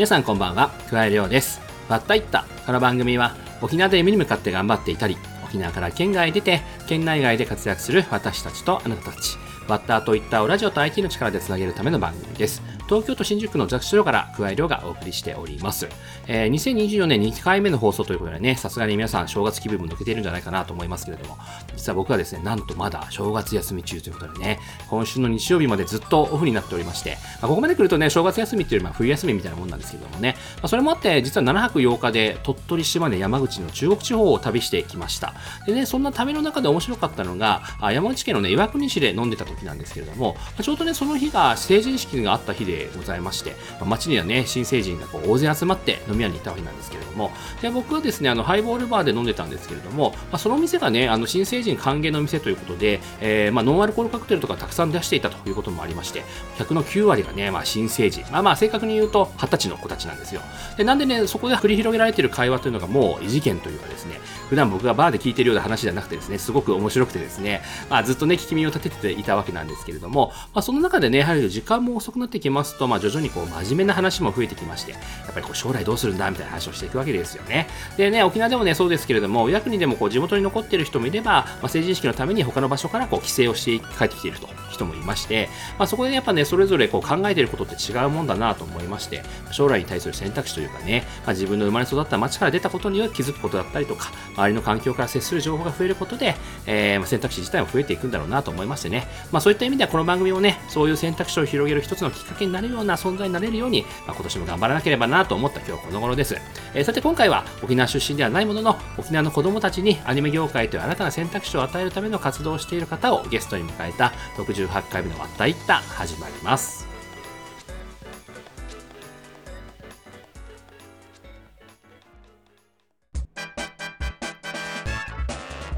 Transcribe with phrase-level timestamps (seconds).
[0.00, 1.60] 皆さんこんばんは、桑井亮です。
[1.86, 2.46] バッタイッタ。
[2.64, 9.36] この番組は沖縄で夢に向かって頑張っていたり、沖縄から県外へ出て、県内外で活躍する私たちとあなたたち、
[9.68, 12.62] バッターといったをラジオと IT の力でつなげるための番組です。
[12.90, 15.88] 東京都新宿区のザクシロから桑井亮がお送りしております。
[16.26, 21.38] えー2024年2回目の放送ということでね、さすがに皆さん正月気分も抜けているんじゃないかなと思いますけれども、
[21.76, 24.58] 実は僕はですね、なんとまだ正月休み中ということでね、
[24.88, 35.34] 今週の日曜日までずっとオフになっておりまして、まあ、ここまで来るとね、正月休みっていうよりまあ冬休みみたいなもんなんですけどもね、まあ、それもあって、実は7泊8日で鳥取、島根、山口の中国地方を旅してきました。
[35.64, 56.24] でね、そんな旅の中で面白かったのが、あ山口県のね、岩国市で飲んでた時なんですけれども、まあちょうどね、その日が成人式があった日でございまして、まあ街にはね、新成人がこう大勢集まって飲み屋に行ったわけなんですけれども、で僕はですね、あのハイボールバーで飲んでたんですけれども、まあ、その店がね、あの新成人歓迎の店ということで、えーまあ、ノンアルコールカクテルとかたくさん出していたということもありまして、
[56.58, 60.40] 客の9割がね、まあ、新成人、まあまあ正確に言うと20歳の子たちなんですよ。
[60.76, 64.20] で、なんでね、そこで繰り広げられている会話というのがもう異次元というかですね、
[64.50, 74.98] 普段僕がバーで聞いてるような話じゃなくてですね、すごく面白くてですね、まあ、ずっとね、聞き耳を立てていたわけなんですけれども、まあ、その中でね、やはり時間も遅くなってきますと、まあ、徐々にこう真面目な話も増えてきまして、や
[75.30, 77.68] っぱりこう将来どうするんだみたいな話をしていくわけですよね。
[77.96, 94.10] でね、沖縄でもね、そうですけれども、岩国でもこう地元に残っている人もいれば、まあ、成人式のために他の場所からこう帰省をして帰ってきていると人もいまして、まあ、そこでやっぱね、それぞれこう考えていることって違うもんだなと思いまして、将来に対する選択肢というかね、まあ、自分の生まれ育った町から出たことによって気づくことだったりとか、
[94.40, 96.34] 周りの環境から接する情報が増えることで、
[96.66, 106.36] えー選択肢自体も増えていくんだろうなと思いましてね、まあ、そういった意味ではこの番組もね、そういう選択肢を広げる一つのきっかけになるような存在になれるように、まあ、今年も頑張らなければなと思った今日この頃です。
[106.74, 116.89] えーさて今回は沖縄出身ではないものの、沖縄の子供たちにアニメ業界という新たな選択肢を与えるための活動をしている方をゲストに迎えた68回目のわったいった始まります。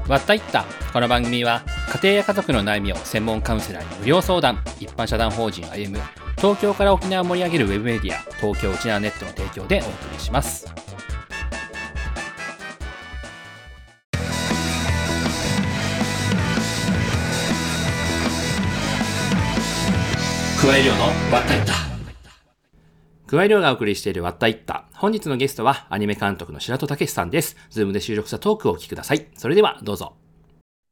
[0.07, 0.65] わったいった。
[0.91, 4.61] この番組は家庭や家族の悩みを専門カウンセラーに無料相談。
[4.79, 6.03] 一般社団法人歩む
[6.37, 10.65] 東京から沖縄を盛り上げるウェブメディア東京沖縄ネットの提供でお送りします。
[20.61, 21.92] 加え量のわったいった。
[23.33, 30.13] 加え量がお送りしているわったいった本日のゲストはアニメ監督の白土武さんですズームで収録したトークをお聞きくださいそれではどうぞ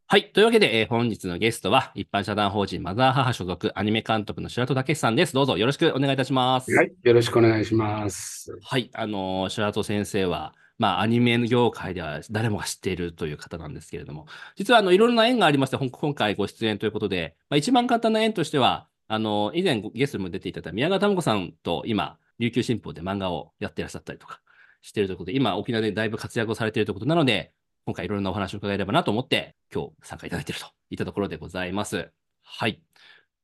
[0.07, 0.31] はい。
[0.33, 5.33] というわけで、えー本日のゲストは、一般社団法人マザー母所属アニメ監督の白戸武さんです。
[5.33, 6.75] どうぞよろしくお願いいたします。
[6.75, 8.59] はい、よろしくお願いします。
[8.61, 8.89] はい。
[8.93, 14.25] あのー白戸先生は、まあ、アニメ業界では誰もが知っているという方なんですけれども、
[14.57, 24.41] 実は、あの、いろいろな縁がありまして、今回ご出演ということで、まあ、一番簡単な縁としては、あの、以前ゲストにも出ていただいた宮川珠子さんと今、琉球新報で漫画をやってらっしゃったりとか
[24.81, 27.53] してるということで、今、沖縄でだいぶ活躍をされているということなので、
[27.85, 32.11] 今回いろいろなお話を伺えればなと思って、今日参加いただいているといったところでございます。
[32.43, 32.81] はい。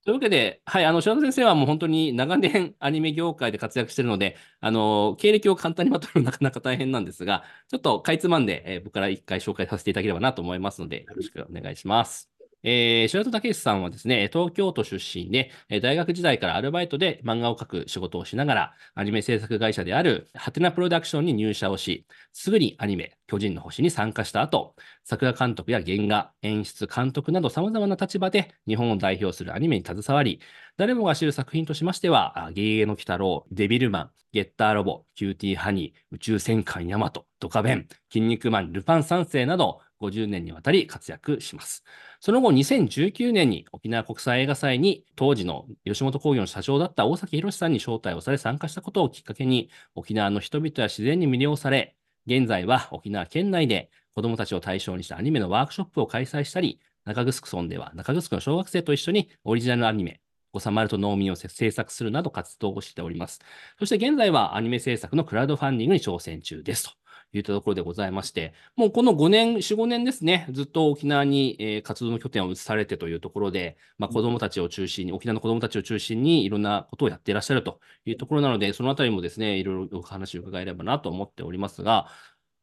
[0.03, 12.37] というわけで、はい、あの、白田先生はもう本当に長年アニメ業界で活躍しているので、あの、経歴を簡単にまとめるのなかなか大変なんですが、ちょっとかいつまんで、えー僕から一回紹介させていただければなと思いますので、よろしくお願いします。
[12.63, 15.51] えー、白戸武さんはですね、東京都出身で、
[15.81, 30.39] 大学時代からアルバイトで漫画を描く仕事をしながら、アニメ制作会社であるハテナプロダクションに入社をし、すぐにアニメ、巨人の星に参加した後、作画監督や原画、演出、監督など様々な立場で日本を代表するアニメに携わり、
[30.78, 41.84] 誰もが知る作品としましては、あゲゲゲの鬼太郎、デビルマン、ゲッターロボ、キューティーハニー、宇宙戦艦ヤマト、ドカベン、筋肉マン、ルパン三世など、50年にわたり活躍します。
[42.19, 51.95] その後、2019年に沖縄国際映画祭に当時の吉本興業の社長だった大崎宏さんに招待をされ参加したことをきっかけに、沖縄の人々や自然に魅了され、
[52.25, 60.19] 現在は沖縄県内で子供たちを対象にしたアニメのワークショップを開催したり、中城村では中城の小学生と一緒にオリジナルアニメ、
[60.51, 63.39] おさまると農民を制作するなど活動をしております。
[63.80, 66.92] そして現在はアニメ制作のクラウドファンディングに挑戦中ですと。
[67.33, 82.07] いったところでございまして、もうこの5年、4、5年ですね、ずっと沖縄に、えー活動の拠点を移されてというところで、まあ、子供たちを中心に、沖縄の子供たちを中心にいろんなことをやっていらっしゃるというところなので、そのあたりもですね、いろいろお話を伺えればなと思っておりますが、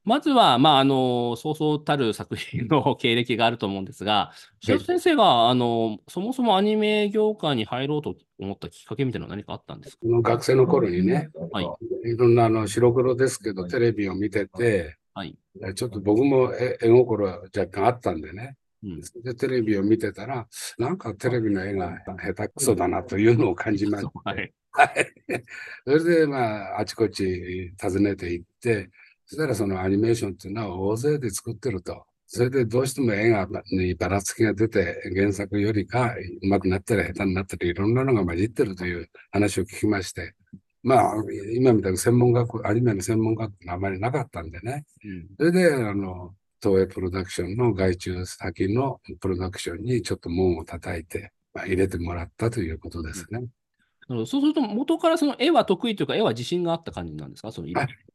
[0.05, 10.01] まずは、まあ、あの、そうそうたる作品の経歴があると思うんですが、白戸先生が、あの、そもそもアニメ業界に入ろうと思ったきっかけみたいなのは何かあったんですか？
[10.03, 12.11] この学生の頃にね、はい。
[12.13, 15.37] いろんなあの白黒ですけど、テレビを見てて、はい。
[15.75, 18.57] ちょっと僕も絵絵心は若干あったんでね。
[18.83, 19.01] うん。
[19.23, 20.47] で、テレビを見てたら、
[20.79, 24.53] なんかテレビの絵が下手くそだなというのを感じまし はい。
[24.73, 25.13] はい。
[25.87, 28.91] それで、まあ、あちこち訪ねていって、
[29.27, 32.05] そしたらそのアニメーションっていうのは大勢で作ってると。
[32.27, 40.35] それでどうしても絵がにばらつきが出て、原作よりか上手くなったり下手になったり、いろんなのが混じってるという話を聞きまして、
[40.83, 41.15] まあ、
[41.55, 44.85] 今みたいに専門学校、アニメの専門学校があまりなかったんでね。
[45.05, 53.39] うんそれで、あの、東映プロダクションの外注先のプロダクションにちょっと門を叩いて、まあ、入れてもらったということですね。
[53.39, 53.64] なるほど
[54.09, 57.51] そうすると、元からその絵は得意というか、絵は自信があった感じなんですか？
[57.53, 57.69] その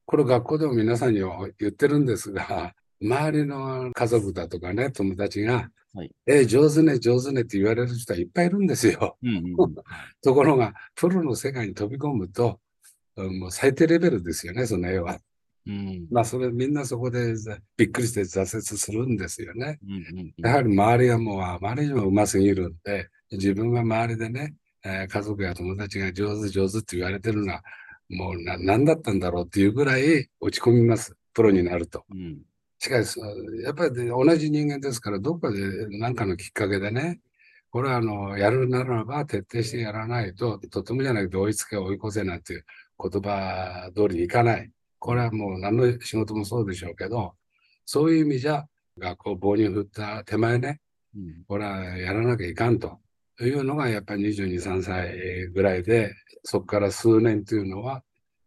[0.05, 9.17] これ学校でも皆さんには言ってるんですが、 周りの家族だとかね、友達が、はいえ、上手ね、上手ねって言われる人はいっぱいいるんですよ。
[9.23, 9.75] うんうんうん。
[10.21, 12.59] ところが、プロの世界に飛び込むと、
[13.15, 15.19] うんもう最低レベルですよね、その絵は。
[15.67, 16.07] うん。
[16.11, 17.33] まあ、それみんなそこで
[17.75, 19.79] びっくりして挫折するんですよね。
[19.83, 20.33] うんうんうん。
[20.37, 27.63] やはり周りがもうあまりにもうますぎるんで、自分が周りでね、えー家族や友達が上手上手って言われてるのは、
[28.09, 31.15] もうな何だったんだろうっていうぐらい落ち込みます。
[31.33, 32.05] プロになると。
[32.11, 32.39] うん
[32.81, 33.19] しかし、
[33.61, 35.59] やっぱりね同じ人間ですから、どっかで
[35.99, 37.19] 何かのきっかけでね、
[37.71, 42.65] これはあの、やるならば徹底してやらないと、とてもじゃなくて追いつけ追い越せなんていう
[42.97, 44.71] 言葉通りにいかない。
[44.97, 47.33] これはもう何の仕事もそうでしょうけど、
[47.85, 48.65] そういう意味じゃ、
[48.97, 50.79] 学校棒に振った手前ね、
[51.15, 52.99] うんこれはやらなきゃいかんと
[53.45, 56.13] いうのがやっぱり22、3歳ぐらいで、
[56.43, 57.95] そこから数年というのは、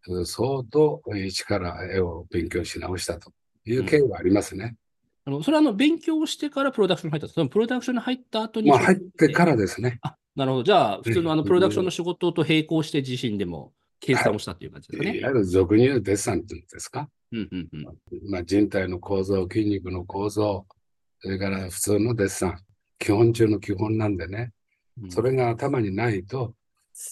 [0.07, 3.31] うん相当一から絵を勉強し直したと
[3.63, 4.75] いう経緯はありますね。
[5.23, 8.69] あのそれはあの勉強してからプロダクションに入ったそのプロダクションに入った後に。
[8.69, 9.99] まあ入ってからですね。
[10.01, 10.63] あ、なるほど。
[10.63, 15.17] じゃあ、普通のあのうんプロダクションの仕事と並行して自身でも計算をしたっていう感じですかね。
[15.19, 17.07] いわゆる俗に言うデッサンっていうんですか？
[17.31, 17.83] うんうんうん
[18.29, 20.65] まあ、人体の構造、筋肉の構造、
[21.21, 22.57] それから普通のデッサン、
[22.99, 24.51] 基本中の基本なんでね、うん
[25.09, 26.55] それが頭にないと、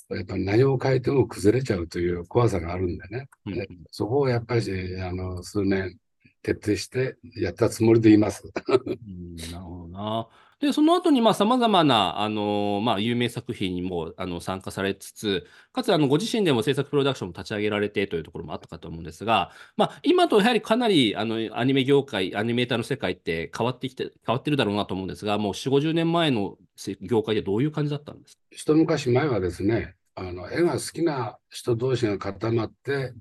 [0.09, 3.27] やっぱり何を変えても崩れちゃうという怖さがあるんでね。
[3.45, 5.97] うんねそこをやっぱり、あの、数年
[6.41, 8.43] 徹底してやったつもりでいます。
[8.67, 8.71] う
[9.09, 10.27] んなるほどな。
[10.59, 28.41] で、その後に、まあ、様々な、あの、まあ、有名作品にも、あの、参加されつつ、かつ、あの、ご自身でも制作プロダクションも立ち上げられてというところもあったかと思うんですが、まあ、今とやはりかなり、あの、アニメ業界、アニメーターの世界って変わってきて、変わってるだろうなと思うんですが、もう4、50年前のせ業界でどういう感じだったんですか？
[28.51, 33.13] 一昔前はですね、あの、絵が好きな人同士が固まって、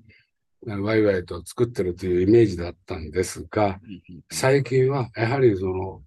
[0.65, 3.79] ワイワイと作ってるというイメージだったんですが、
[4.31, 6.01] 最近はやはりその、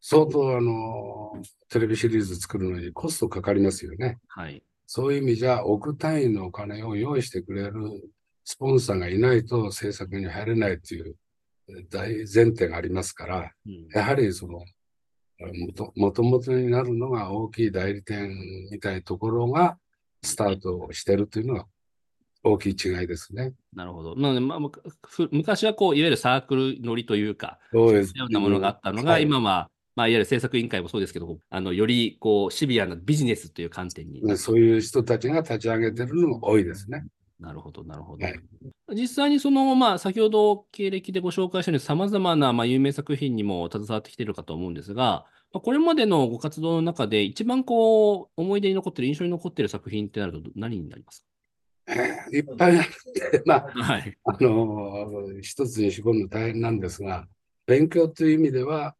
[0.00, 4.18] 相当あの、テレビシリーズ作るのにコストかかりますよね。
[4.28, 4.62] はい。
[4.86, 7.72] そういう意味じゃ、億単位のお金を用意してくれる
[8.44, 11.16] スポンサーがいないと制作に入れないという
[11.90, 14.64] 大前提がありますから、うんやはりその、
[15.96, 18.30] もともとになるのが大きい代理店
[18.70, 19.78] みたいなところが
[20.22, 21.66] スタートをしてるというのは
[22.44, 23.54] 大きい違いですね。
[23.74, 24.14] なるほど。
[24.16, 24.58] なので、まあ、
[25.30, 34.22] 昔はこう、いわゆるサークル乗りというか、そうですようなものがあったのが、はい今は、まあ、いわゆる制作委員会もそうですけど、あのよりこうシビアなビジネスという観点に。
[34.22, 37.04] ねそういう人たちが立ち上げてるのも多いですね。
[37.40, 38.24] なるほど、なるほど。
[38.24, 38.40] はい
[38.92, 51.24] 実際にその、まあ、先ほど経歴でご紹介したように、さまざまな、まあ、有名作品にも携わってきているかと思うんですが、まあ、これまでのご活動の中で、一番こう思い出に残っている、印象に残っている作品ってなると、何になります
[52.32, 54.16] いっぱいあって、まあ、かはい。
[54.24, 57.26] あの、一つに絞るの大変なんですが、
[57.66, 58.94] 勉強という意味では、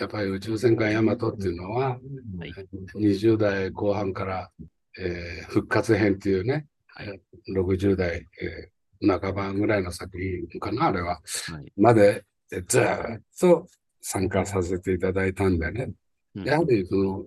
[0.00, 2.52] やっぱり宇宙戦艦ヤマトっていうのは、はい。
[2.94, 4.50] 20代後半から、
[4.98, 7.20] えー復活編っていうね、はい
[7.54, 8.72] 60代、えー
[9.04, 11.20] 半ばぐらいの作品かな、あれは。
[11.50, 13.66] はいまで、えずーっと
[14.00, 15.90] 参加させていただいたんでね。
[16.36, 17.24] うんやはりその、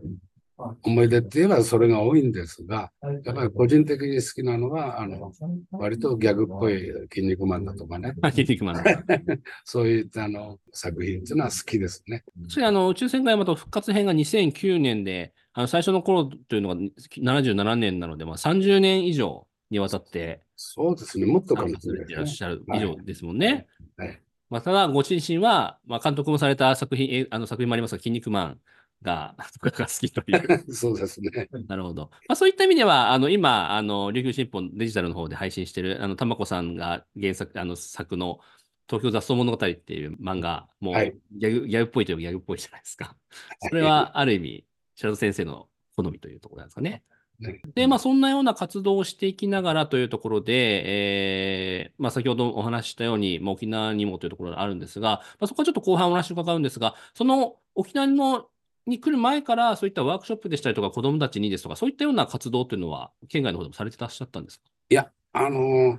[0.58, 2.92] 思い出って言えばそれが多いんですが、
[3.24, 5.32] やっぱり個人的に好きなのは、あの、
[5.72, 8.84] 割とギャグっぽい筋肉マンだとかね、あ筋肉マン。
[9.66, 12.24] そういったあの作品っていうのは好きですね。
[12.48, 23.68] それあの宇宙戦艦ヤマト復活編が2009年で、あの最初の頃というのが77年なので、まあ、30年以上にわたってそうですね、もっとかもしれないいらっしゃる以上ですもんね。
[23.98, 28.60] はいまあ、ただ、ご自身は、まあ、監督もされた作品、えあの作品もありますが、筋肉マン
[29.06, 30.66] がが好きという。
[30.74, 31.48] そうですね。
[31.68, 32.10] なるほど。
[32.28, 38.40] まあ、そういった意味では、あの今、あの琉球新報デジタルの方で配信している、あの玉子さんが原作あの作の
[38.88, 43.16] 東京雑草物語っていう漫画、もうはいギャグ、ギャグっぽいといえばギャグっぽいじゃないですか。
[43.62, 47.04] それはある意味、白戸先生の好みというところなんですかね。
[47.40, 58.48] ねで、まあ、そんなような活動をしていきながらというところで、えーまあ、先ほどお話ししたように、まあ、沖縄にもというところがあるんですが、まあ、そこはちょっと後半お話を伺うんですが、その沖縄の
[58.88, 64.66] に来る前から、そういったワークショップでしたりとか、子どもたちにですとか、そういったような活動というのは、県外の方でもされてらっしゃったんですか？
[64.90, 65.98] いや、あの、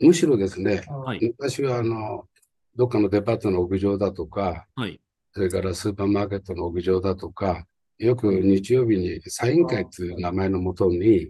[0.00, 1.20] むしろですね、はい。
[1.22, 2.26] 昔はあの、
[2.74, 5.00] どっかのデパートの屋上だとか、はい。
[5.32, 7.66] それからスーパーマーケットの屋上だとか、
[7.98, 11.28] よく日曜日にサイン会という名前のもとに、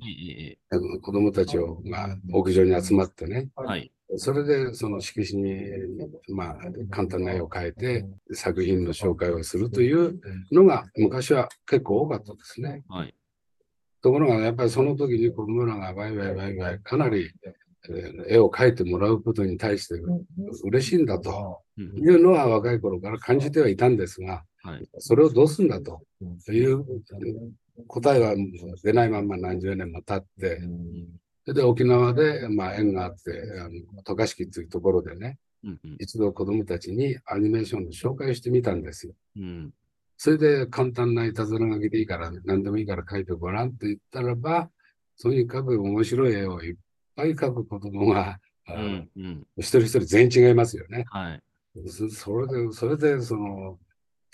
[1.01, 3.93] 子供たちを、まあ、屋上に集まってね、はい。
[4.17, 5.63] それでその色紙に、
[6.29, 6.57] まあ、
[6.91, 10.21] 簡単な絵を描いて作品の紹介をするという
[10.53, 12.85] のが昔は結構多かったですね。
[12.89, 13.15] はい。
[14.03, 17.57] ところが、やっぱりその時に子供らがワイワイワイワイかなりえー
[18.29, 19.95] 絵を描いてもらうことに対して
[20.65, 24.89] 嬉しいんだとうんいうのは若い頃から感じてはいたんですが、はい。
[24.99, 26.03] それをどうすんだと
[26.49, 26.85] いう
[27.87, 28.35] 答えは
[28.83, 30.61] 出ないまま何十年も経って、
[31.55, 39.15] で沖縄で、まあ、縁があって、あの渡嘉敷というところでね、うんうん一度子供たちにアニメーションの紹介をしてみたんですよ。
[39.37, 39.73] うん
[40.19, 44.71] それで簡単ないたずら書きでいいから、何でもいいから描いてごらんって言ったらば、
[45.21, 46.76] とにかく面白い絵をいっ
[47.15, 51.05] ぱい描く子供が、あうのんうん一人一人全員違いますよね。
[51.09, 51.43] はい。
[51.87, 53.79] そそれで、それでその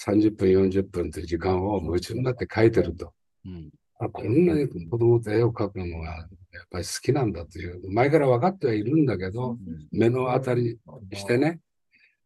[0.01, 3.13] 30分、40分という時間を夢中になって描いてると。
[3.45, 9.57] うんあこんなに子供と絵を描くのがやっぱり好きなんだという、前から分かってはいるんだけど、
[9.91, 10.79] 目の当たり
[11.13, 11.61] してね、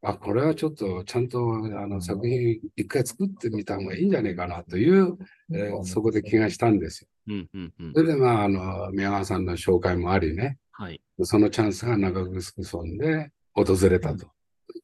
[0.02, 5.16] あ、これはちょっとちゃんとあの作品一回作ってみた方がいいんじゃないかなという、
[5.52, 7.08] えーそこで気がしたんですよ。
[7.28, 7.92] うんうんうん。
[7.92, 11.00] それでまあ、あの、宮川さんの紹介もありね、はい。
[11.22, 14.26] そのチャンスが長城村で訪れたと。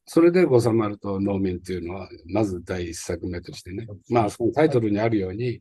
[0.06, 5.60] それで、ごさまると農民っていうのは、まず第一作目としてね、まあ、そのタイトルにあるように、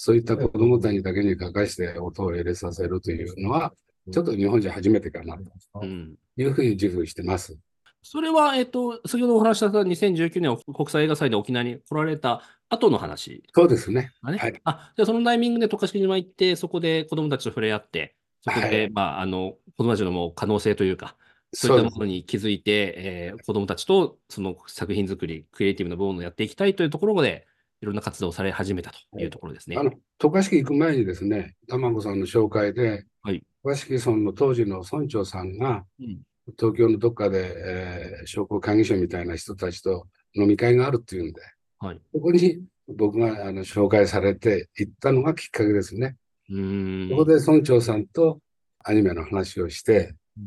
[0.00, 3.74] そういった子供たちだけに書かして音を入れさせるというのは、
[4.12, 5.42] ちょっと日本人初めてかなと。
[5.82, 6.14] うん。
[6.36, 7.58] いうふうに自負してます。
[8.00, 13.42] それは、えっと、先ほどお話しした2019年国際映画祭で沖縄に来られた後の話。
[13.52, 14.12] そうですね。
[14.22, 14.60] はい。
[14.62, 18.90] あ、じゃあそのタイミングで渡嘉敷島行って、そこで子供たちと触れ合って、そこで、はい。
[18.90, 21.16] まあ、あの、子供たちのもう可能性というか、
[21.52, 27.48] そういったものに気づいて、えー子供たちとその作品作り、クリエイティブな部分をやっていきたいというところで、
[27.80, 29.76] いろんな活動をされ始めたというところですね。
[29.76, 36.20] あの、渡嘉敷行く前にですね、卵さんの紹介で、はい渡嘉敷村の当時の村長さんが、うん
[36.58, 41.40] 東京のどっかで、えー商工会議所みたいな人たちと飲み会があるっていうんで、
[41.78, 42.00] はい。
[42.12, 46.16] そこに僕があの紹介されて行ったのがきっかけですね。
[46.48, 47.10] うーん。
[47.10, 48.40] そこで村長さんと
[48.82, 50.44] アニメの話をして、うん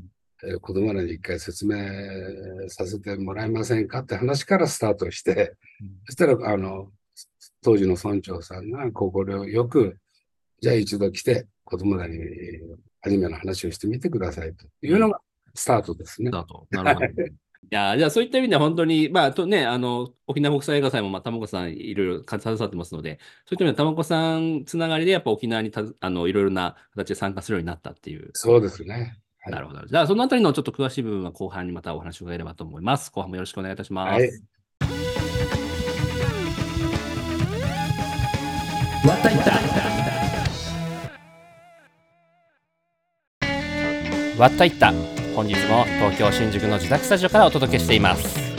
[0.49, 1.77] えー子供らに一回説明
[2.67, 6.91] させてもらえませんかって話からスタートして、うんそしたら、あの、
[7.63, 9.97] 当時の村長さんが心よく、
[10.59, 12.19] じゃあ一度来て子供らに
[13.01, 15.19] アニメの話をしてみてくださいというのが
[15.53, 16.31] スタートですね。
[16.31, 16.67] だと。
[16.71, 17.23] なるほど。
[17.23, 28.31] いや、じゃあそういった意味では本当に、まあ、とね、あの、沖縄国際映画祭も、まあ、たまこさんいろいろ携わってますので、そういった意味ではたまこさんつながりで、やっぱ沖縄にたずあの、いろいろな形で参加するようになったっていう。
[28.33, 28.93] そうですね。
[29.43, 29.83] はいなるほど。
[29.87, 33.11] じゃあ、そのあたりのちょっと詳しい部分は後半にまたお話を伺えればと思います。
[33.11, 34.11] 後半もよろしくお願いいたします。
[34.11, 34.29] はい。
[39.05, 39.51] わたいた
[44.39, 44.91] わったいた
[45.35, 48.51] 本日も東京新宿の自宅スタジオからお届けしています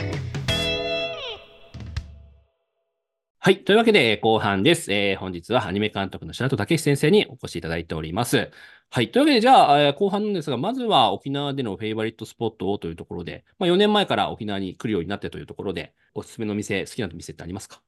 [3.39, 3.61] はい。
[3.65, 4.89] というわけで、後半です。
[4.93, 8.49] えー本日はアニメ監督の白戸武先生にお越しいただいております。
[8.89, 9.11] はい。
[9.11, 17.81] というわけで、じゃあ、えー後半なんですが、まずは沖縄でのフェイバリットスポットをというところで、まあ、4年前から沖縄に来るようになってというところで、おすすめの店、好きな店ってありますか？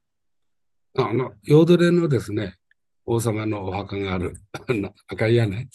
[0.98, 2.56] あの、ヨードレのですね、
[3.06, 4.36] 王様のお墓がある
[4.68, 5.68] あの赤い屋根、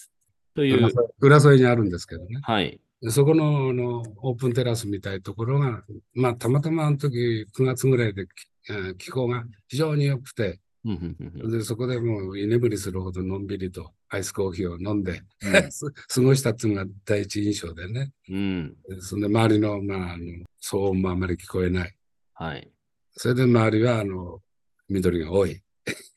[0.55, 2.41] という、浦添にあるんですけどね。
[2.43, 2.81] はい。
[3.01, 8.27] でそこのあのオープンテラスみたいなところが、まあ、たまたまあの時9月ぐらいで、
[8.69, 18.13] えー気候が非常に良くて、でそこでもう居眠りするほどのんびりとアイスコーヒーを飲んで、うん す過ごしたっていうのが第一印象でね。
[18.29, 18.77] うん。
[18.87, 20.25] でそんで周りの,、まあ、あの
[20.63, 21.95] 騒音もあまり聞こえない。
[22.35, 22.71] はい。
[23.13, 24.41] それで周りはあの
[24.91, 25.63] 緑が多い。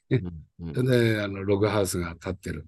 [0.10, 2.68] うんうんであのログハウスが立ってる。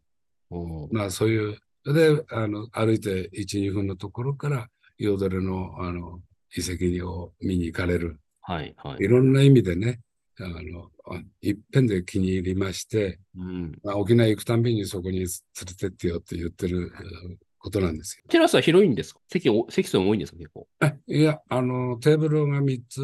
[0.91, 6.21] まあそういう、であの歩いて1、2分のところから、ヨードレのあの
[6.55, 8.19] 遺跡を見に行かれる。
[8.41, 9.07] はい、はいい。
[9.07, 10.01] ろんな意味でね、
[10.39, 13.79] あのあいっぺんで気に入りまして、うん。
[13.83, 18.23] まあ、沖縄行くたんびにそこに連れてってよって言ってるうんことなんですよ。
[18.29, 19.19] テラスは広いんですか？
[19.29, 20.37] 席お、席数も多いんですか？
[20.37, 20.67] 結構。
[20.79, 23.01] あいや、あの、テーブルが3つ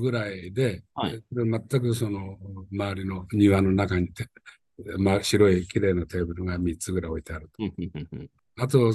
[0.00, 2.36] ぐらいで、はいで全くその
[2.72, 4.26] 周りの庭の中にて、
[4.98, 7.50] まあ、白い綺麗なテーブルが3つぐらい置いてある。
[7.58, 8.92] うんうんうんうんあと、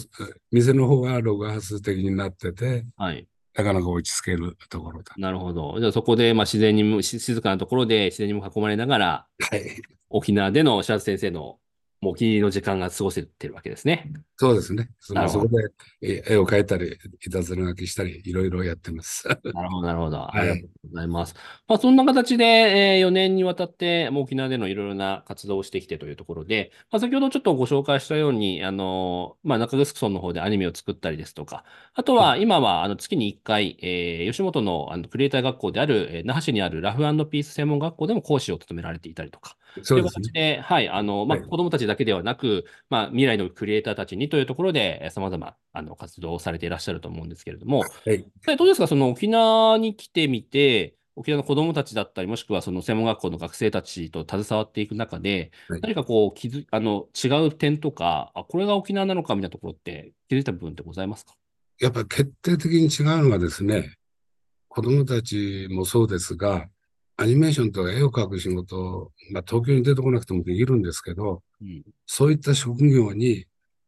[0.51, 3.25] 店の方はログハウス的になってて、はい。
[3.55, 5.13] なかなか落ち着けるところだ。
[5.17, 5.77] なるほど。
[5.79, 9.81] じゃあそこで、まあ自然にも、し静かなところで自然にも囲まれながら、はい。
[10.09, 11.59] 沖縄での白津先生の
[12.03, 14.11] もうお気に入りの時間が過ごせてるわけですね。
[14.35, 14.89] そうですね。
[14.99, 15.69] そのそこで
[16.01, 19.25] え絵を描いたり、いたずら書きしたり、いろいろやってます。
[19.53, 20.17] なるほど、なるほど。
[20.17, 21.35] いありがとうございます。
[21.67, 40.31] まあ、そんな形で、え4年にわたって、もう沖縄でのいろいろな活動をしてきてというところで、まあ、先ほどちょっとご紹介したように、あの、まあ、中城村の方でアニメを作ったりですとか、あとは今はあの月に1回、えー吉本のあのクリエイター学校である、えー那覇市にあるラフピース専門学校でも講師を務められていたりとか、そうですね。
[40.33, 48.25] で、はい、あの、まあ、はい子供たちだけではなく、まあ、未来のクリエイターたちにというところで、えー様々、あの、活動をされていらっしゃると思うんですけれども、はい。
[48.45, 61.33] はいどうですかその沖縄に来てみて、沖縄の子供たちだったり、もしくはその専門学校の学生たちと携わっていく中で、はい何かこう気づ、あの、違う点とか、あ、これが沖縄なのかみたいなところって気づいた部分ってございますか？
[61.79, 63.95] やっぱ決定的に違うのはですね、
[64.67, 66.67] 子供たちもそうですが、
[67.23, 71.83] アニメーションとか絵を描く仕事、まあ、東京に出てこなくてもできるんですけど、うん。
[72.05, 73.45] そういった職業に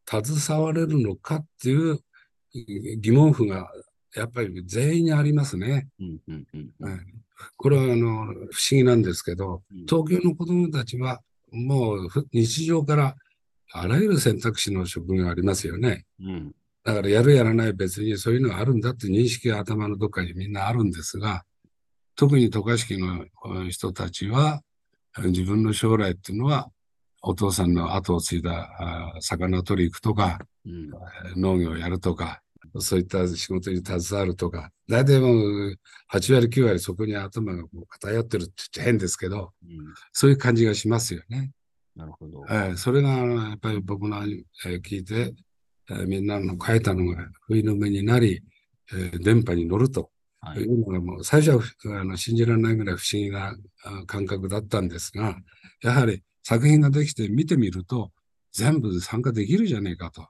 [0.08, 2.00] 携われるのかっていう
[2.98, 3.70] 疑問符が
[4.14, 5.88] やっぱり全員にありますね。
[7.58, 11.20] これはあの不思議なんですけど、うん東京の子供たちは
[11.52, 13.16] もうふ日常から
[13.72, 16.06] あらゆる選択肢の職業がありますよね。
[16.20, 16.52] うん。
[16.84, 21.44] だからやるやらない別にそういうのがあるんだって認識が頭のどっかにみんなあるんですが、
[22.16, 23.24] 特に渡嘉敷の
[23.66, 24.62] え人たちは
[25.18, 26.70] 自分の将来っていうのは
[27.22, 30.90] お父さんの後を継いだあ魚取り行くとか、うん。
[31.40, 32.40] 農業をやるとか、
[32.78, 35.74] そういった仕事に携わるとか、大体もう
[36.12, 39.94] 8割9割そこに頭が偏ってるって言っちゃ変ですけど、うん。
[40.12, 41.50] そういう感じがしますよね。
[41.96, 42.44] なるほど。
[42.48, 45.34] えーそれがやっぱり僕の、えー聞いて、
[45.90, 48.42] えーみんなの書いたのが不意の目になり、
[48.92, 50.10] えー電波に乗ると
[50.50, 50.64] はいい。
[50.66, 51.52] うのがもう最初
[51.88, 55.36] はあの信じられないぐらい不思議なあ感覚だったんですが、
[55.82, 58.12] やはり作品ができて見てみると
[58.52, 60.26] 全部参加できるじゃねえかと。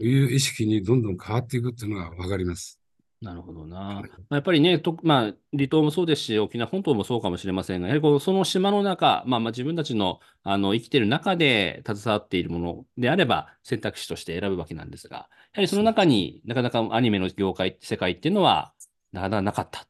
[0.00, 2.78] いう意識にどんどん変わっていくっていうのがわかります。
[3.20, 3.76] なるほどな。
[3.78, 18.72] まあやっぱりね、とまあ、離島もそうですし、沖縄本島もそうかもしれませんが、やはりこうその島の中、まあ、まあ自分たちのあの生きている中で携わっているものであれば、選択肢として選ぶわけなんですが、やはりその中になかなかアニメの業界、世界っていうのは
[19.12, 19.86] なかなかなかった。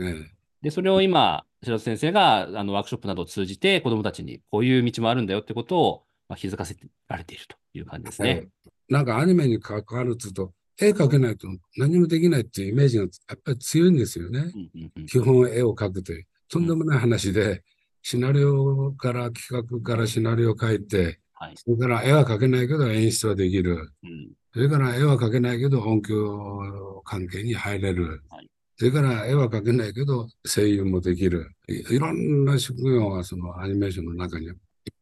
[0.00, 6.76] ええで、それを今、白田先生があのワークショップなどを通じて、子どもたちにこういう道もあるんだよってことを、まあ、気づかせ
[7.06, 8.28] られているという感じですね。
[8.28, 8.48] はい
[8.90, 14.38] なんかアニメに関わるっていうと、絵描けないと何もできないっていうイメージがやっぱり強いんですよね。
[14.38, 17.62] うんうんうん基本絵を描くという、とんでもない話で、
[18.02, 21.54] シナリオから企画からシナリオを書いて、はい。
[21.56, 23.92] それから絵は描けないけど演出はできる。
[24.02, 28.50] うんそれから絵は描けないけど音響関係に入れるはい。
[28.78, 31.50] それから絵は描けないけど声優もできる。
[31.68, 34.54] いいろんな職業がそのアニメーションの中にいっ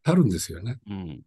[0.03, 0.79] ぱいあるんですよね。
[0.89, 1.23] うん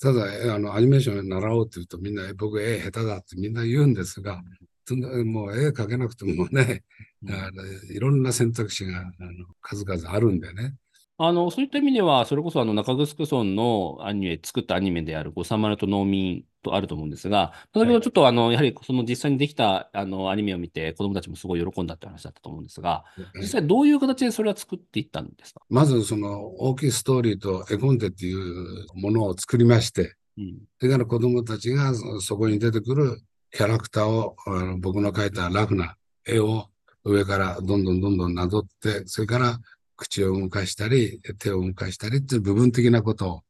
[0.00, 4.40] ただ、えあの、アニメーションを習おうって言うとみんな、え僕絵下手だってみんな言うんですが、
[4.86, 6.84] そんなもう絵描けなくてもね、
[7.24, 10.76] うんいろんな選択肢があの数々あるんでね。
[11.18, 25.60] あの、そういった意味では、それこそあの中城村のアニメ、作ったアニメである、ごさまると農民とあると思うんですが、先ほどちょっとあの、やはりその実際にできたあのアニメを見て、子供たちもすごい喜んだって話だったと思うんですが、実際どういう形でそれは作っていったんですか？
[25.68, 30.58] まずその大きいストーリーと絵コンテっていうものを作りまして、うん。
[30.78, 33.20] それから子供たちがそそこに出てくる
[33.50, 35.96] キャラクターをあの僕の描いたラフな
[36.26, 36.66] 絵を
[37.04, 39.58] 上からどんどんどんどんなぞって、それから
[39.96, 43.42] 口を動かしたり、手を動かしたりっていう部分的なこと。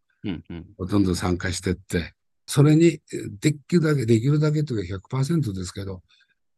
[0.79, 2.15] をどんどん参加していって、
[2.55, 3.01] それに
[3.41, 6.03] できるだけ、できるだけというか100%ですけど、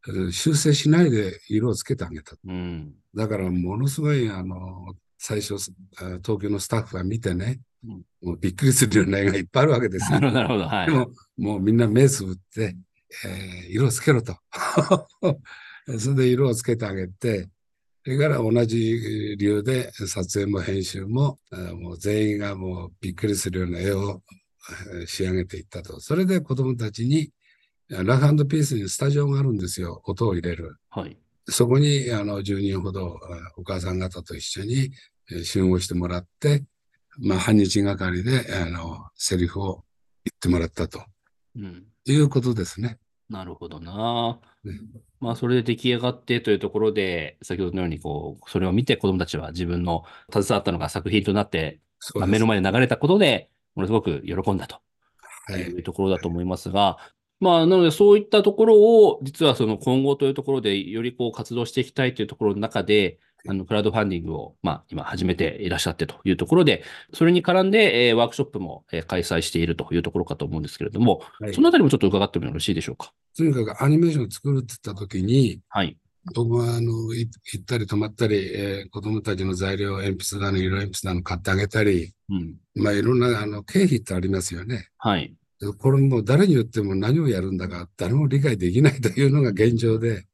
[0.09, 2.35] えー修正しないで色をつけてあげた。
[2.45, 2.95] うん。
[3.15, 10.29] だからものすごい、あの、最初、あ東京のスタッフが見てね、うんもうびっくりするような絵がいっぱいあるわけですよなる。
[10.29, 10.63] ほど、なるほど。
[10.65, 10.91] はいで。
[10.91, 12.75] も、もうみんな目つぶって、
[13.23, 14.35] えー色をつけろと。
[15.97, 17.47] それで色をつけてあげて、
[18.03, 21.39] それから同じ理由で撮影も編集も、
[21.79, 24.44] もう全員がもうびっくりするような絵をえー
[25.07, 25.99] 仕上げていったと。
[25.99, 27.31] それで子供たちに、
[27.89, 30.01] ラフピースにスタジオがあるんですよ。
[30.05, 30.77] 音を入れる。
[30.89, 31.17] はい。
[31.47, 34.91] そこにあの10人ほどあお母さん方と一緒に
[35.31, 36.63] えー集合してもらって、
[37.19, 39.85] まあ、半日がかりであのセリフを
[40.23, 41.03] 言ってもらったと
[41.55, 41.85] うん。
[42.05, 42.97] いうことですね。
[43.29, 44.39] なるほどな。
[44.63, 44.79] ね
[45.19, 51.79] まあ、それで出来上がってというところで、先ほどのように、こう、それを見て子供たちは自分の携わったのが作品となって、
[52.13, 54.77] まあ、目の前で流れたことで、ものすごく喜んだと
[55.47, 56.97] はいいうところだと思いますが、
[57.39, 66.83] まあ、なので、そういったところを、実はその今後というところで、よりこう活動していきたいというところの中で、あの、クラウドファンディングを、まあ、今始めていらっしゃってというところで、
[67.13, 73.11] それに絡んで、えーワークショップも、えー開催しているというところかと思うんですけれども、はいそのあたりもちょっと伺ってもよろしいでしょうか？
[73.37, 75.97] とにかくアニメーションを作るって言った時に、はい。
[76.33, 82.55] 僕はあのい行ったり泊まったり、えー子供たちの材料、鉛筆だの、色鉛筆だの買ってあげたり、うん。
[82.75, 84.89] まあいろんなあの経費ってありますよね。
[84.97, 85.35] はい。
[85.59, 90.25] でこれもう誰に言っても何をやるんだか誰も理解できないというのが現状で、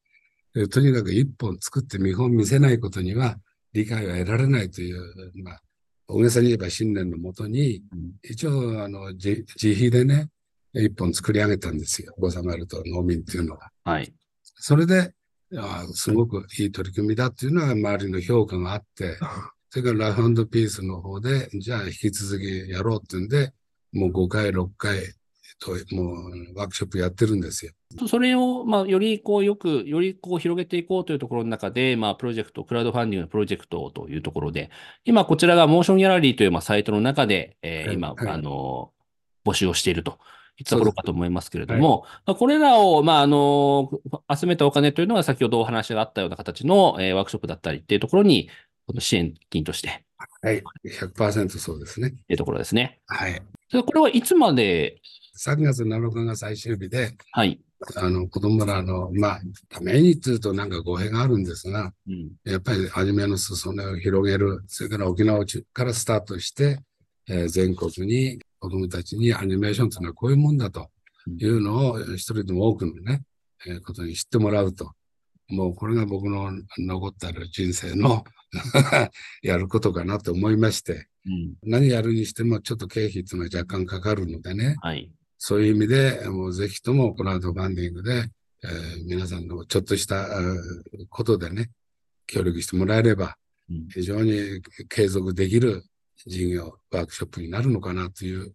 [0.55, 3.37] えーとにかく一本作って見本見せないことには
[3.73, 5.61] 理解は得られないという、まあ、
[6.07, 10.29] 大げさに言えば信念のもとに、うん一応あの自自費でね、
[10.73, 12.13] 一本作り上げたんですよ。
[12.17, 13.69] ボサマルと農民っていうのは。
[13.83, 14.13] はい。
[14.43, 15.13] それで、
[15.57, 19.17] あすごくいい取り組みだっていうのは周りの評価があって、
[19.69, 23.53] それからラフピースの方で、じゃあ引き続きやろうっていうんで、
[23.91, 24.97] もう5回、6回
[25.61, 27.71] と、もうワークショップやってるんですよ。
[28.07, 34.71] それを、まあ、よりこう、よく、よりこう、広げていこうというところの中で、まあ、プロジェクト、クラウドファンディングのプロジェクトというところで、
[35.05, 38.91] 今、こちらがモーションギャラリーという、まあ、サイトの中で、えー今、はいはいあの、
[39.45, 40.19] 募集をしていると
[40.63, 43.91] ところかと思いますけれども、まあ、これらを、まあ、あの、
[44.33, 48.49] 集めたお金というのは、先ほどお話があったような形の、えーワークショップだったりっていうところに、
[48.87, 50.05] この支援金として、
[50.41, 50.63] はい。
[50.85, 52.09] 100%そうですね。
[52.09, 52.99] っていうところですね。
[53.07, 53.41] はい。
[53.71, 55.01] これはいつまで、
[55.37, 57.59] 3月7日が最終日で、はい。
[57.95, 62.31] あの、子供らの、まあ、ためにっていうとなんか語弊があるんですが、うん。
[62.43, 66.79] やっぱりアニメの裾野を広げる、それから沖縄からスタートして、
[67.29, 70.89] えー全国に子供たちにアニメーションというのはこういうもんだと
[71.27, 73.21] いうのを一人でも多くのね、
[73.67, 74.91] えーことに知ってもらうと。
[75.49, 78.23] もうこれが僕の残ったる人生の
[79.43, 81.53] やることかなと思いまして、うん。
[81.63, 85.11] 何やるにしてもちょっと経費というのは若干かかるのでね、はい。
[85.37, 88.29] そういう意味で、もうぜひともクラウドファンディングで、
[88.63, 91.69] えー皆さんのちょっとしたえーことでね、
[92.27, 93.35] 協力してもらえれば、
[93.69, 95.83] うん非常に継続できる
[96.27, 98.53] 事業、ワークショップになるのかなという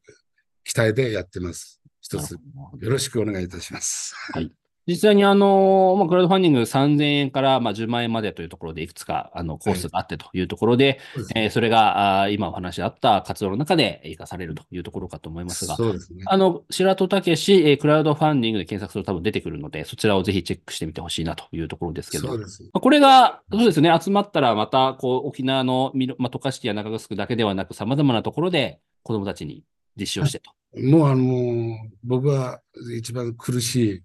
[0.65, 1.81] 期待でやってます。
[2.01, 2.39] 一つよ
[2.81, 4.15] ろしくお願いいたします。
[4.33, 4.53] はい
[4.87, 11.01] 実際にあの、まあ、クラウドファンディング3000円からまあ10万円までというところでいくつかあのコースがあってというところで、
[11.35, 16.23] えーそれがあー今お話あった活動の中で活かされるというところかと思いますが、そうですね。
[16.27, 22.63] あの、白戸武史、えークラウドファンディングで検索すると多分出てくるので、そちらをぜひチェックしてみてほしいなというところですけど、そうです。
[22.65, 29.65] まあこれが、そうですね、集まったらまた、こう、沖縄のまあ、渡嘉敷や中城だけではなく、様々なところで子供たちに
[29.99, 30.53] 実施をしてと。
[30.81, 32.61] もうあの、僕は
[32.97, 34.03] 一番苦しい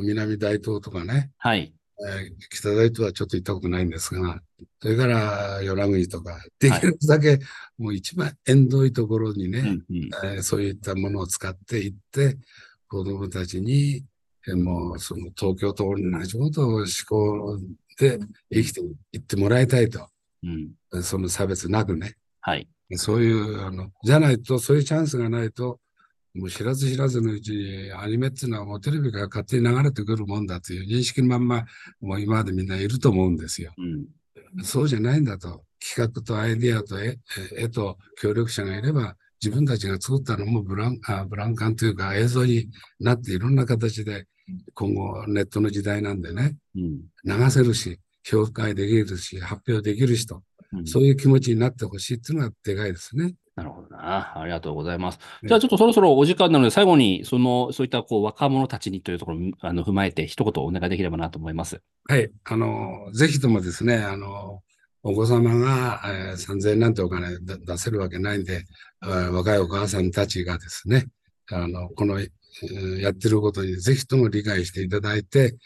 [0.00, 1.74] 南大東とかね、はい。
[2.00, 4.40] えー北大東はちょっと行ったことないんですが、
[4.80, 7.38] それから与那国とか、できるだけ
[7.78, 10.10] もう一番縁遠いところにね、うんうん。
[10.24, 12.38] えーそういったものを使っていって、
[12.88, 14.04] 子供たちに、
[14.48, 17.58] えーもうその東京と同じことを思考
[17.98, 18.18] で
[18.52, 18.80] 生きて
[19.12, 20.08] いってもらいたいと。
[20.42, 21.02] うん。
[21.02, 22.16] その差別なくね。
[22.40, 22.68] はい。
[22.96, 25.78] そういう、あの、じゃないと、そういうチャンスがないと、
[26.34, 31.64] もう知らず知らずのうちにアニメっていうのはもうテレビから勝手に流れてくるもんだという認識のまんま、
[32.00, 33.72] もう今までみんないると思うんですよ。
[33.76, 34.64] うん。
[34.64, 35.64] そうじゃないんだと。
[35.78, 37.18] 企画とアイディアと絵
[37.56, 42.68] 絵と協力者がいれば、自分たちが作ったのもブランあブランカンというか映像に
[43.00, 44.26] なっていろんな形で
[44.74, 47.00] 今後ネットの時代なんでね、うん。
[47.24, 50.42] 流せるし、評価できるし、発表できる人、うん
[50.86, 53.34] そういう気持ちになってほしいっていうのはでかいですね。
[53.54, 54.40] なるほどな。
[54.40, 55.18] ありがとうございます。
[55.42, 61.82] ねじゃあちょっとそろそろお時間なので、最後に、その、そういったこう若者たちにというところをあの踏まえて、一言お願いできればなと思います。
[62.08, 62.30] はい。
[62.44, 64.62] あの、ぜひともですね、あの、
[65.02, 68.64] お子様が、えー3000円なんてお金だ出せるわけないんで、
[69.04, 71.06] えー若いお母さんたちがですね、
[71.50, 75.56] あの、この、えーやってることにぜひとも理解していただいて、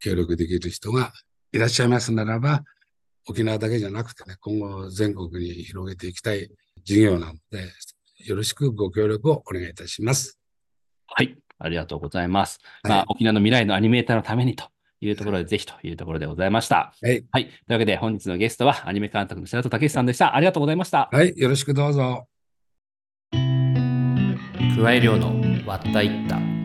[0.00, 1.12] 協力できる人が
[1.52, 2.62] いらっしゃいますならば、
[3.28, 6.50] 沖縄だけじゃなくてね、今後全国に広げていきたい
[6.84, 7.70] 事業なので、
[8.26, 10.38] よろしくご協力をお願いいたします。
[11.06, 11.36] はい。
[11.58, 12.60] ありがとうございます。
[12.82, 14.64] はいまあ、沖縄の未来のアニメーターのためにと
[15.00, 16.94] いうところで、ぜひというところでございました。
[17.00, 17.24] はい。
[17.30, 17.44] はい。
[17.44, 20.34] というわけで、本日のゲストは、アニメ監督の白戸武さんでした。
[20.34, 21.08] ありがとうございました。
[21.12, 21.32] はい。
[21.36, 22.28] よろしくどうぞ。
[23.32, 26.61] 加え量の割ったいった。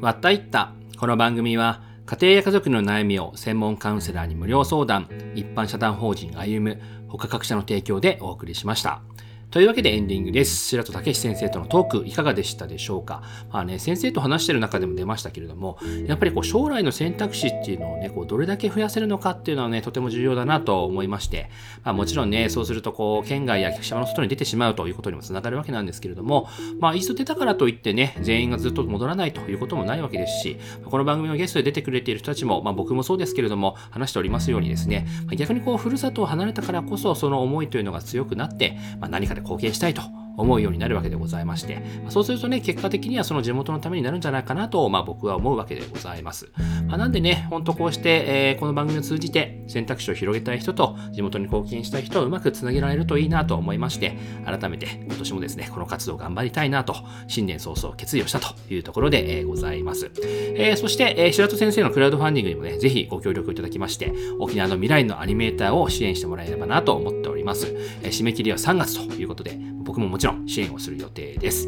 [0.00, 0.72] わったいった。
[0.98, 9.02] この番組は、家庭や家族の悩みを専門カウンセラーに無料相談、一般社団法人歩む、他各社の提供でお送りしました。
[9.50, 10.68] というわけでエンディングです。
[10.68, 13.24] 白戸武史先生とのトークいかがでしたでしょうか？
[13.50, 21.50] まあね、先生と話してる中でも出ましたけれども、やっぱりこう将来の選択肢っていうのをね、こうどれだけ増やせるのかっていうのはね、とても重要だなと思いまして、
[21.82, 26.46] まあもちろんね、そうするとこう、県外や客島の外に出てしまうということにもつながるわけなんですけれども、
[26.78, 40.02] まあ一度出たからといってね、全員がずっと戻らないということもないわけですし、この番組のゲストで出てくれている人たちも、まあ僕もそうですけれども、話しておりますようにですね、逆にこう、ふるさとを離れたからこそ、その思いというのが強くなって、まあ、何かで貢献したいと
[40.40, 46.50] 思うようになるわけでございまして、そうするとね、結果的にはその地元のためになるんじゃないかなと、まあ、僕は思うわけでございます。
[46.86, 56.94] まあ、なんでね、ほんとこうして、えー、この番組を通じて選択肢を広げたい人と地元に貢献したい人をうまくつなげられるといいなと思いまして、改めて今年もですね、この活動を頑張りたいなと、
[57.28, 60.10] 新年早々決意をしたというところで、えー、ございます。
[60.22, 67.66] えー、そして、えー、白戸先生のクラウドファンディングにもね、ぜひご協力いただきまして、沖縄の未来のアニメーターを支援してもらえればなと思っております。
[68.02, 69.58] えー、締め切りは3月ということで、
[69.90, 71.66] 僕ももちろん支援をする予定です。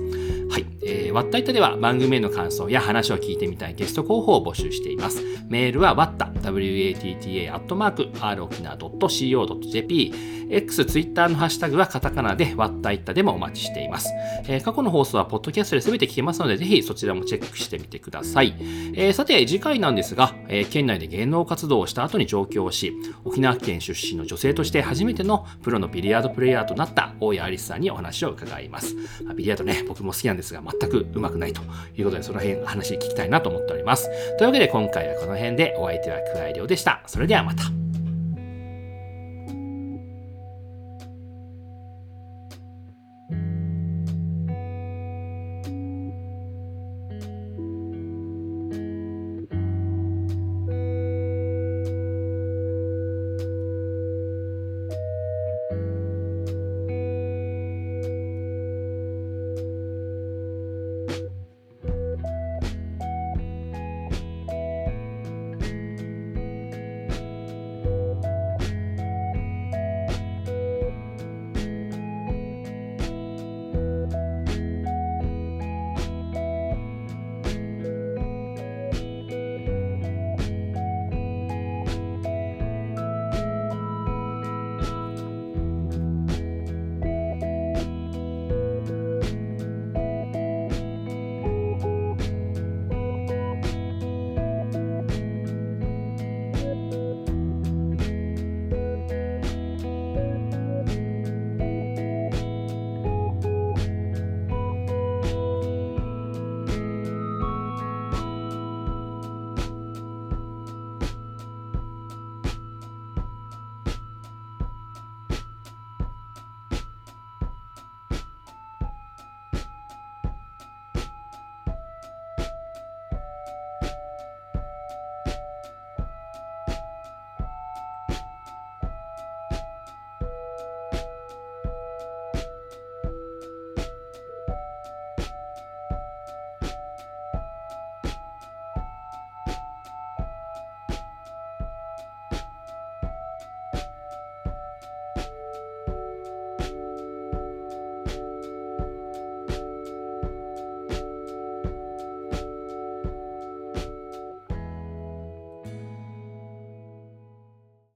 [0.48, 0.66] はい。
[0.84, 5.24] えー、わったいたでは番組への感想や話を聞いてみたいゲスト候補を募集しています。
[5.48, 10.14] メールはわった、watta、アットマーク、r 沖縄 .co.jp、
[10.50, 14.10] X、Twitter のハッシュタグはカタカナでわったいたでもお待ちしています。
[14.46, 18.54] えー、過去の放送はポッドキャストで全て聞けますので、ぜひそちらもチェックしてみてください。
[18.94, 22.92] えー、さて、次回なんですが、えー、県内で芸能活動をした後に上京し、
[23.24, 28.94] 沖縄県出身の女性として初めてのプロのビリヤードプレイヤーとなった大谷アリスさんにお話話を伺います。
[29.34, 31.62] ビリヤードね、僕も好きなんですが、全く上手くないと
[31.96, 34.08] いうことで、その辺話聞きたいなと思っております。
[34.36, 37.02] というわけで今回はこの辺でお相手は桑井亮でした。
[37.06, 37.81] それではまた。